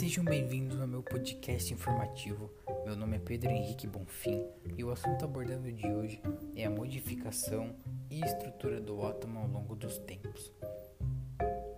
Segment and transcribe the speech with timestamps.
[0.00, 2.50] Sejam bem-vindos ao meu podcast informativo.
[2.86, 6.22] Meu nome é Pedro Henrique Bonfim e o assunto abordado de hoje
[6.56, 7.76] é a modificação
[8.10, 10.54] e estrutura do átomo ao longo dos tempos.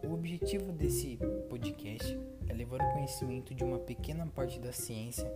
[0.05, 1.19] O objetivo desse
[1.51, 2.17] podcast
[2.49, 5.29] é levar o conhecimento de uma pequena parte da ciência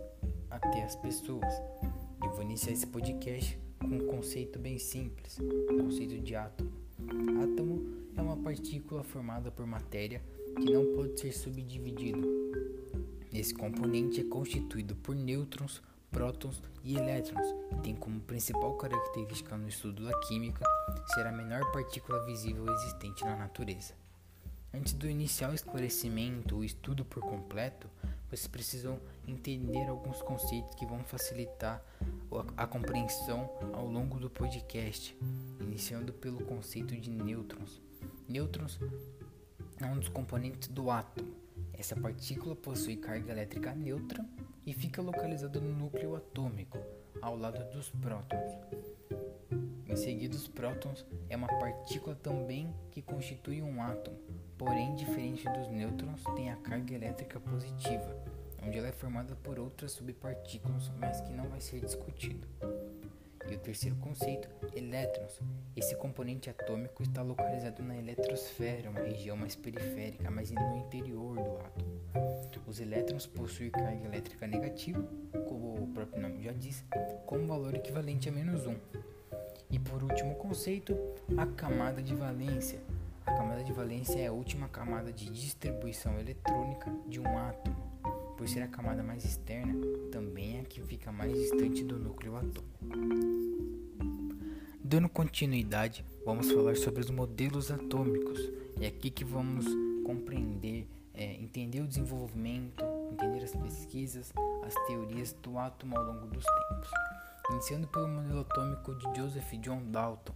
[0.49, 1.53] até as pessoas.
[2.23, 6.71] Eu vou iniciar esse podcast com um conceito bem simples, o conceito de átomo.
[7.43, 10.21] Átomo é uma partícula formada por matéria
[10.55, 12.76] que não pode ser subdividido.
[13.37, 19.67] Esse componente é constituído por nêutrons, prótons e elétrons e tem como principal característica no
[19.67, 20.65] estudo da química
[21.13, 23.93] ser a menor partícula visível existente na natureza.
[24.73, 27.87] Antes do inicial esclarecimento ou estudo por completo,
[28.27, 31.85] vocês precisam entender alguns conceitos que vão facilitar
[32.57, 35.15] a compreensão ao longo do podcast,
[35.61, 37.79] iniciando pelo conceito de nêutrons.
[38.27, 38.79] Nêutrons
[39.79, 41.46] é um dos componentes do átomo.
[41.77, 44.25] Essa partícula possui carga elétrica neutra
[44.65, 46.79] e fica localizada no núcleo atômico,
[47.21, 48.51] ao lado dos prótons.
[49.87, 54.17] Em seguida, os prótons é uma partícula também que constitui um átomo,
[54.57, 58.17] porém, diferente dos nêutrons, tem a carga elétrica positiva,
[58.63, 62.47] onde ela é formada por outras subpartículas, mas que não vai ser discutido.
[63.49, 65.39] E o terceiro conceito, elétrons.
[65.75, 71.57] Esse componente atômico está localizado na eletrosfera, uma região mais periférica, mas no interior do
[71.57, 71.97] átomo.
[72.67, 75.01] Os elétrons possuem carga elétrica negativa,
[75.47, 76.83] como o próprio nome já diz,
[77.25, 78.75] com um valor equivalente a menos 1.
[79.71, 80.93] E por último conceito,
[81.37, 82.81] a camada de valência.
[83.25, 87.86] A camada de valência é a última camada de distribuição eletrônica de um átomo.
[88.37, 89.73] Por ser a camada mais externa,
[90.11, 92.87] também é a que fica mais distante do núcleo atômico.
[94.83, 98.39] Dando continuidade, vamos falar sobre os modelos atômicos.
[98.79, 99.65] É aqui que vamos
[100.05, 104.31] compreender, é, entender o desenvolvimento, entender as pesquisas,
[104.63, 106.89] as teorias do átomo ao longo dos tempos.
[107.49, 110.35] Iniciando pelo modelo atômico de Joseph John Dalton,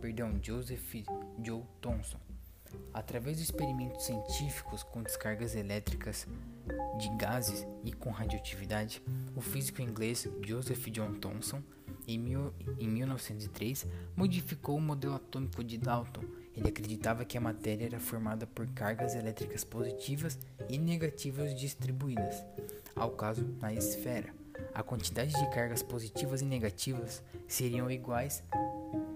[0.00, 1.04] perdão, Joseph
[1.44, 2.29] Joe Thomson.
[2.92, 6.26] Através de experimentos científicos com descargas elétricas
[6.98, 9.02] de gases e com radioatividade,
[9.34, 11.62] o físico inglês Joseph John Thomson
[12.06, 13.86] em, mil, em 1903,
[14.16, 16.24] modificou o modelo atômico de Dalton.
[16.56, 22.44] Ele acreditava que a matéria era formada por cargas elétricas positivas e negativas distribuídas,
[22.96, 24.34] ao caso na esfera.
[24.74, 28.42] A quantidade de cargas positivas e negativas seriam iguais,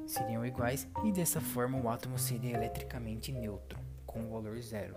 [0.07, 4.95] seriam iguais e dessa forma o átomo seria eletricamente neutro, com o valor zero.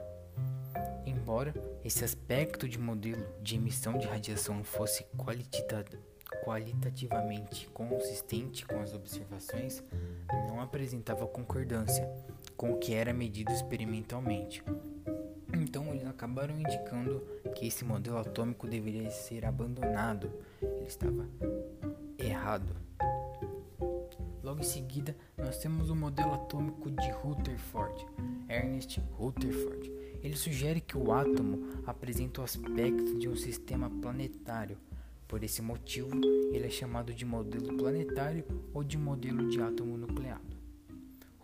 [1.05, 1.53] Embora
[1.83, 5.97] esse aspecto de modelo de emissão de radiação fosse qualitativo,
[6.43, 9.83] qualitativamente consistente com as observações,
[10.47, 12.07] não apresentava concordância
[12.55, 14.63] com o que era medido experimentalmente.
[15.53, 17.21] Então, eles acabaram indicando
[17.55, 20.31] que esse modelo atômico deveria ser abandonado.
[20.61, 21.27] Ele estava
[22.17, 22.86] errado.
[24.47, 28.07] Logo em seguida, nós temos o modelo atômico de Rutherford,
[28.47, 29.91] Ernest Rutherford.
[30.23, 34.77] Ele sugere que o átomo apresenta o aspecto de um sistema planetário
[35.27, 36.11] por esse motivo,
[36.53, 40.55] ele é chamado de modelo planetário ou de modelo de átomo nucleado.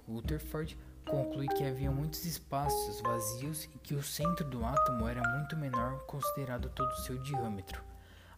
[0.07, 5.57] Rutherford conclui que havia muitos espaços vazios e que o centro do átomo era muito
[5.57, 7.83] menor considerado todo o seu diâmetro.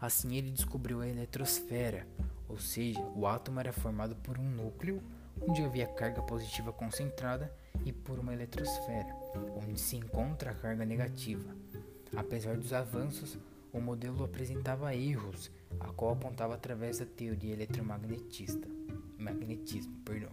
[0.01, 2.07] Assim, ele descobriu a eletrosfera,
[2.47, 5.01] ou seja, o átomo era formado por um núcleo
[5.41, 7.53] onde havia carga positiva concentrada
[7.85, 9.13] e por uma eletrosfera,
[9.55, 11.55] onde se encontra a carga negativa.
[12.15, 13.37] Apesar dos avanços,
[13.73, 18.67] o modelo apresentava erros, a qual apontava através da teoria eletromagnetista,
[19.17, 20.31] magnetismo, perdão.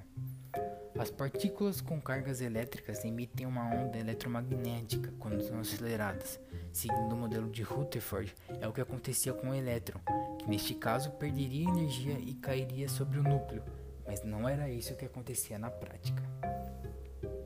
[0.98, 6.38] As partículas com cargas elétricas emitem uma onda eletromagnética quando são aceleradas.
[6.70, 10.00] Seguindo o modelo de Rutherford, é o que acontecia com o elétron,
[10.39, 13.62] que neste caso perderia energia e cairia sobre o núcleo,
[14.06, 16.22] mas não era isso que acontecia na prática.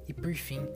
[0.08, 0.66] E por fim,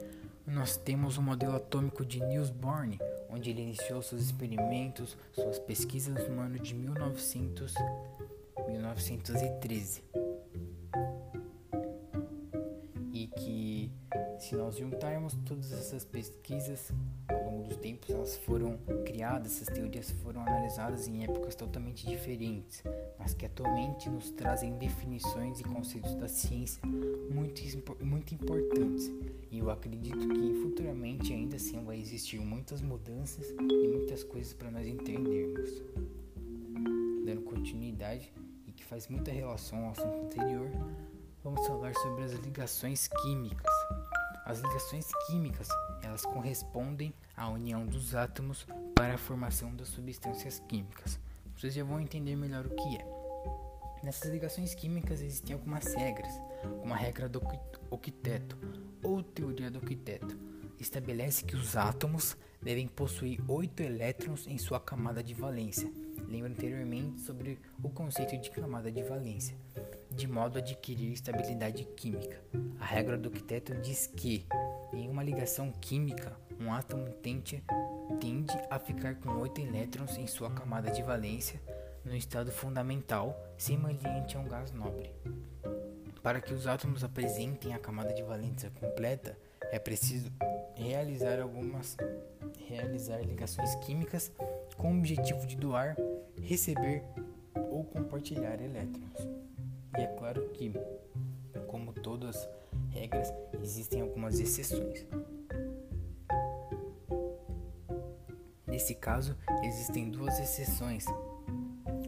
[0.47, 2.87] nós temos o modelo atômico de Niels Bohr,
[3.29, 7.73] onde ele iniciou seus experimentos, suas pesquisas no ano de 1900,
[8.67, 10.03] 1913.
[14.51, 16.91] Se nós juntarmos todas essas pesquisas
[17.29, 22.83] ao longo dos tempos, elas foram criadas, essas teorias foram analisadas em épocas totalmente diferentes,
[23.17, 27.61] mas que atualmente nos trazem definições e conceitos da ciência muito,
[28.03, 29.09] muito importantes
[29.49, 34.69] e eu acredito que futuramente ainda assim vai existir muitas mudanças e muitas coisas para
[34.69, 35.81] nós entendermos.
[37.23, 38.33] Dando continuidade
[38.67, 40.69] e que faz muita relação ao assunto anterior,
[41.41, 43.71] vamos falar sobre as ligações químicas.
[44.45, 45.67] As ligações químicas,
[46.01, 48.65] elas correspondem à união dos átomos
[48.95, 51.19] para a formação das substâncias químicas.
[51.55, 53.05] Vocês já vão entender melhor o que é.
[54.03, 56.33] Nessas ligações químicas existem algumas regras,
[56.79, 57.39] como a regra do
[57.91, 58.57] octeto
[59.03, 60.35] ou teoria do octeto.
[60.79, 65.91] Estabelece que os átomos devem possuir oito elétrons em sua camada de valência.
[66.27, 69.55] Lembra anteriormente sobre o conceito de camada de valência,
[70.13, 72.41] de modo a adquirir estabilidade química.
[72.79, 74.45] A regra do octeto diz que,
[74.93, 77.63] em uma ligação química, um átomo tende,
[78.19, 81.61] tende a ficar com oito elétrons em sua camada de valência
[82.03, 85.11] no estado fundamental, semelhante a um gás nobre.
[86.21, 89.37] Para que os átomos apresentem a camada de valência completa,
[89.71, 90.31] é preciso
[90.75, 91.95] realizar algumas
[92.67, 94.31] realizar ligações químicas
[94.77, 95.95] com o objetivo de doar,
[96.41, 97.03] receber
[97.55, 99.40] ou compartilhar elétrons.
[99.97, 100.71] E é claro que,
[101.67, 102.47] como todas
[102.89, 105.05] regras, existem algumas exceções.
[108.67, 111.05] Nesse caso, existem duas exceções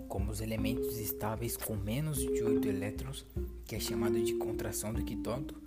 [0.07, 3.25] como os elementos estáveis com menos de 8 elétrons,
[3.65, 5.61] que é chamado de contração do octeto,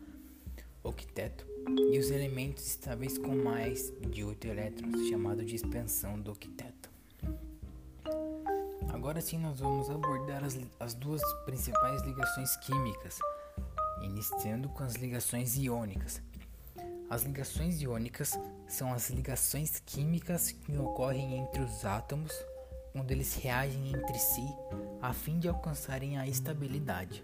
[0.83, 1.47] octeto,
[1.93, 6.76] e os elementos estáveis com mais de 8 elétrons, chamado de expansão do octeto.
[9.07, 13.21] Agora sim nós vamos abordar as, as duas principais ligações químicas,
[14.03, 16.21] iniciando com as ligações iônicas.
[17.09, 18.33] As ligações iônicas
[18.67, 22.33] são as ligações químicas que ocorrem entre os átomos
[22.91, 24.45] quando eles reagem entre si
[25.01, 27.23] a fim de alcançarem a estabilidade.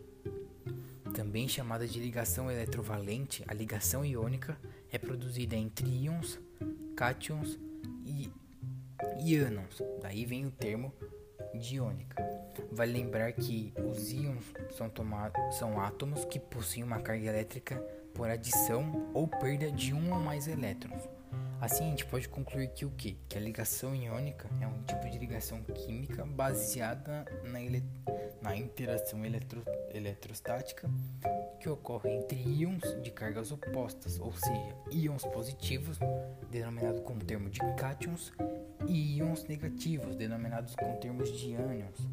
[1.13, 4.57] Também chamada de ligação eletrovalente, a ligação iônica
[4.89, 6.39] é produzida entre íons,
[6.95, 7.59] cátions
[8.07, 8.31] e
[9.19, 9.83] íons.
[10.01, 10.95] Daí vem o termo
[11.59, 12.23] diônica.
[12.71, 14.45] Vale lembrar que os íons
[14.77, 14.91] são,
[15.53, 17.77] são átomos que possuem uma carga elétrica
[18.15, 21.09] por adição ou perda de um ou mais elétrons.
[21.61, 23.17] Assim, a gente pode concluir que o que?
[23.29, 27.61] Que a ligação iônica é um tipo de ligação química baseada na,
[28.43, 29.63] na interação eletro
[29.95, 30.91] eletrostática
[31.63, 35.97] que ocorre entre íons de cargas opostas, ou seja, íons positivos,
[36.51, 38.33] denominados com o termo de cátions,
[38.89, 42.09] e íons negativos, denominados com termos de ânions,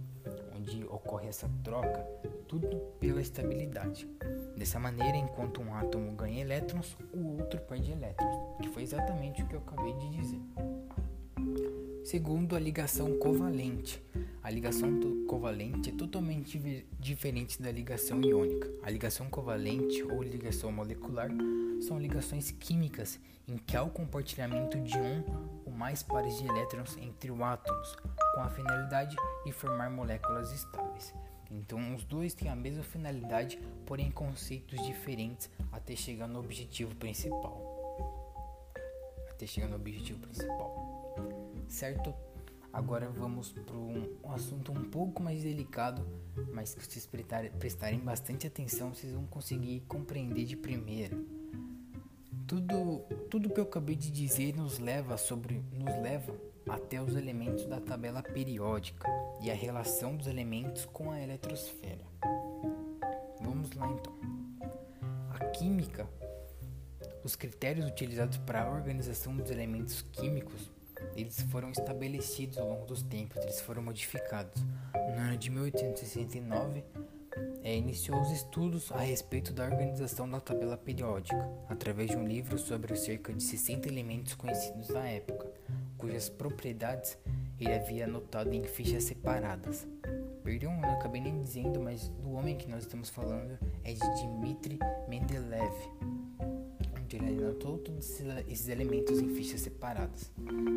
[0.55, 2.05] onde ocorre essa troca,
[2.47, 4.07] tudo pela estabilidade.
[4.55, 9.47] Dessa maneira, enquanto um átomo ganha elétrons, o outro perde elétrons, que foi exatamente o
[9.47, 10.41] que eu acabei de dizer.
[12.05, 13.99] Segundo, a ligação covalente.
[14.49, 16.57] A ligação covalente é totalmente
[16.99, 18.67] diferente da ligação iônica.
[18.81, 21.29] A ligação covalente ou ligação molecular
[21.81, 25.23] são ligações químicas em que há o compartilhamento de um
[25.67, 27.95] ou mais pares de elétrons entre os átomos,
[28.33, 29.15] com a finalidade
[29.45, 31.13] de formar moléculas estáveis.
[31.51, 37.61] Então, os dois têm a mesma finalidade, porém conceitos diferentes até chegar no objetivo principal.
[39.29, 41.15] Até chegar no objetivo principal.
[41.67, 42.28] Certo?
[42.79, 46.01] Agora vamos para um, um, assunto um pouco mais delicado,
[46.53, 47.05] mas que vocês
[47.59, 51.17] prestarem bastante atenção, vocês vão conseguir compreender de primeira.
[52.47, 52.99] Tudo,
[53.29, 56.33] tudo que eu acabei de dizer nos leva sobre, nos leva
[56.69, 59.05] até os elementos da tabela periódica
[59.41, 62.05] e a relação dos elementos com a eletrosfera.
[63.41, 64.17] Vamos lá então.
[65.31, 66.07] A química,
[67.25, 70.71] os critérios utilizados para a organização dos elementos químicos,
[71.21, 74.61] eles foram estabelecidos ao longo dos tempos, eles foram modificados.
[74.93, 76.83] No ano de 1869,
[77.63, 82.57] é, iniciou os estudos a respeito da organização da tabela periódica, através de um livro
[82.57, 85.51] sobre cerca de 60 elementos conhecidos da época,
[85.97, 87.17] cujas propriedades
[87.59, 89.85] ele havia anotado em fichas separadas.
[90.43, 94.79] Perdão, eu acabei nem dizendo, mas do homem que nós estamos falando é de Dmitri
[95.07, 95.58] Mendeleev,
[97.59, 100.31] todos esses elementos em fichas separadas.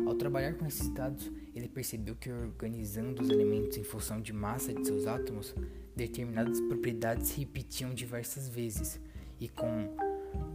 [0.05, 4.73] Ao trabalhar com esses dados, ele percebeu que organizando os elementos em função de massa
[4.73, 5.55] de seus átomos,
[5.95, 8.99] determinadas propriedades se repetiam diversas vezes
[9.39, 9.95] e com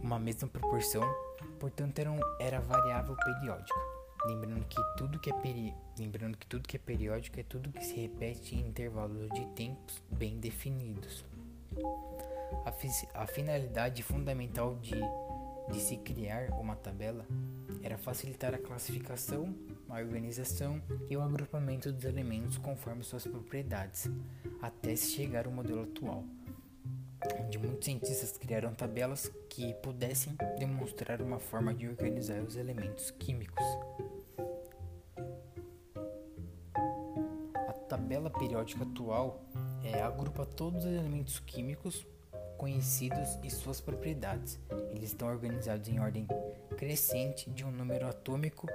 [0.01, 1.03] uma mesma proporção,
[1.59, 3.79] portanto eram, era variável periódica.
[4.25, 5.73] Lembrando que tudo que é peri...
[5.97, 10.03] lembrando que tudo que é periódico é tudo que se repete em intervalos de tempos
[10.11, 11.23] bem definidos.
[12.65, 14.95] A, a finalidade fundamental de...
[15.71, 17.25] de se criar uma tabela
[17.81, 19.55] era facilitar a classificação,
[19.87, 24.09] a organização e o agrupamento dos elementos conforme suas propriedades,
[24.61, 26.23] até se chegar ao modelo atual,
[27.39, 33.65] onde muitos cientistas criaram tabelas que pudessem demonstrar uma forma de organizar os elementos químicos.
[37.89, 39.41] tabela periódica atual
[39.83, 42.05] é, agrupa todos os elementos químicos
[42.59, 44.59] conhecidos e suas propriedades.
[44.91, 46.27] Eles estão organizados em ordem
[46.77, 48.67] crescente de um número atômico,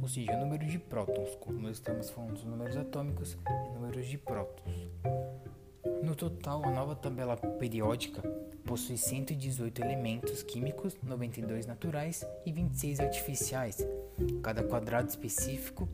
[0.00, 4.06] ou seja, o número de prótons, como nós estamos falando dos números atômicos e números
[4.06, 4.70] de prótons.
[6.02, 8.22] No total, a nova tabela periódica
[8.64, 13.78] possui 118 elementos químicos, 92 naturais e 26 artificiais.
[14.42, 15.88] Cada quadrado específico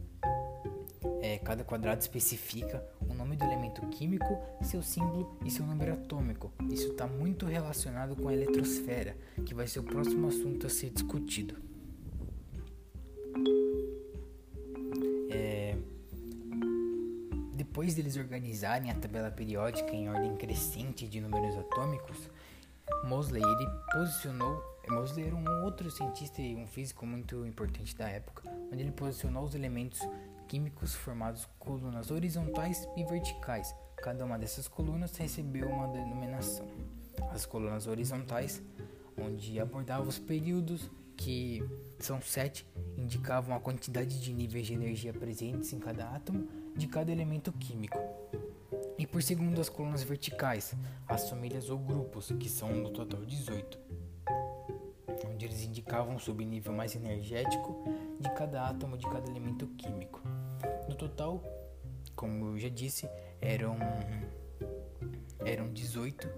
[1.23, 2.85] é, cada quadrado especifica
[3.17, 6.53] nome do elemento químico, seu símbolo e seu número atômico.
[6.71, 10.91] Isso está muito relacionado com a eletrosfera, que vai ser o próximo assunto a ser
[10.91, 11.57] discutido.
[15.31, 15.77] É,
[17.55, 22.31] depois deles organizarem a tabela periódica em ordem crescente de números atômicos,
[23.05, 28.49] Mosley ele posicionou Mosley era um outro cientista e um físico muito importante da época,
[28.73, 30.01] onde ele posicionou os elementos
[30.49, 33.75] químicos formados colunas horizontais e verticais.
[33.97, 36.67] Cada uma dessas colunas recebeu uma denominação.
[37.31, 38.62] As colunas horizontais,
[39.17, 41.62] onde abordava os períodos, que
[41.99, 47.11] são sete, indicavam a quantidade de níveis de energia presentes em cada átomo de cada
[47.11, 47.99] elemento químico.
[48.99, 50.75] E por segundo as colunas verticais,
[51.09, 53.79] as famílias ou grupos, que são no total 18,
[55.26, 57.83] onde eles indicavam o subnível mais energético
[58.21, 60.21] de cada átomo de cada elemento químico.
[60.99, 61.43] Total,
[62.15, 63.09] como eu já disse,
[63.41, 63.76] eram
[65.45, 66.29] eram 18,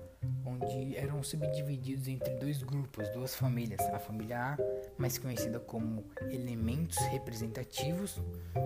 [0.44, 4.58] onde eram subdivididos entre dois grupos, duas famílias, a família A,
[4.98, 8.20] mais conhecida como elementos representativos,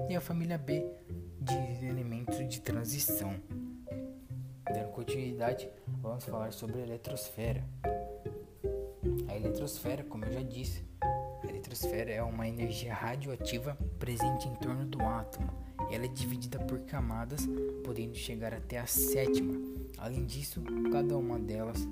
[0.08, 0.84] e a família B,
[1.40, 3.34] de elementos de transição.
[4.64, 5.68] Dando continuidade,
[6.00, 7.64] vamos falar sobre a eletrosfera.
[9.28, 14.86] A eletrosfera, como eu já disse, a eletrosfera é uma energia radioativa presente em torno
[14.86, 15.71] do átomo.
[15.92, 17.46] Ela é dividida por camadas,
[17.84, 19.60] podendo chegar até a sétima.
[19.98, 21.86] Além disso, cada uma delas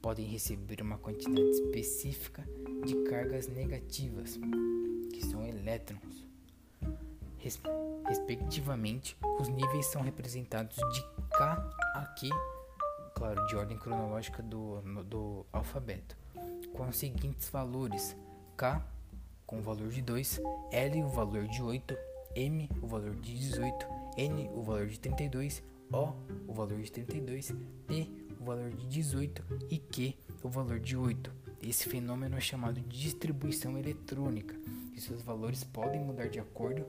[0.00, 2.42] podem receber uma quantidade específica
[2.84, 4.40] de cargas negativas,
[5.12, 6.26] que são elétrons.
[7.38, 7.60] Res
[8.06, 12.30] respectivamente, os níveis são representados de K a Q,
[13.14, 16.16] claro, de ordem cronológica do, do alfabeto,
[16.72, 18.16] com os seguintes valores:
[18.56, 18.82] K
[19.46, 20.40] com o valor de 2,
[20.72, 21.94] L o valor de 8,
[22.36, 23.86] M o valor de 18,
[24.16, 25.62] N o valor de 32,
[25.92, 26.12] O
[26.48, 27.52] o valor de 32,
[27.86, 28.08] P
[28.40, 31.32] o valor de 18 e Q o valor de 8.
[31.62, 34.54] Esse fenômeno é chamado de distribuição eletrônica
[34.94, 36.84] e seus valores podem mudar de acordo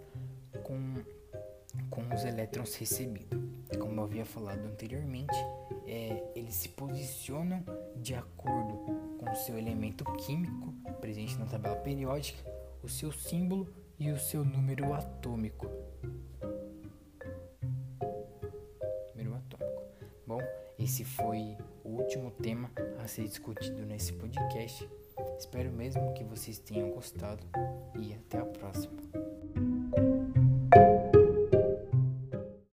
[0.64, 0.96] com,
[1.90, 3.40] com os elétrons recebidos.
[3.80, 5.36] Como eu havia falado anteriormente,
[5.86, 7.64] é, eles se posicionam
[7.96, 8.74] de acordo
[9.18, 12.40] com o seu elemento químico presente na tabela periódica,
[12.84, 13.68] o seu símbolo
[14.00, 15.68] e o seu número atômico.
[19.16, 19.84] Número atômico.
[20.28, 20.42] Bom,
[20.78, 24.90] esse foi o último tema a ser discutido nesse podcast.
[25.38, 27.46] Espero mesmo que vocês tenham gostado
[28.00, 29.05] e até a próxima.